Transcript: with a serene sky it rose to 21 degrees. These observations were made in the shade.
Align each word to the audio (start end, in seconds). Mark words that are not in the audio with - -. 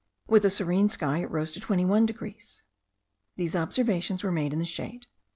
with 0.27 0.43
a 0.43 0.49
serene 0.49 0.89
sky 0.89 1.19
it 1.19 1.29
rose 1.29 1.51
to 1.51 1.59
21 1.59 2.07
degrees. 2.07 2.63
These 3.35 3.55
observations 3.55 4.23
were 4.23 4.31
made 4.31 4.51
in 4.51 4.57
the 4.57 4.65
shade. 4.65 5.05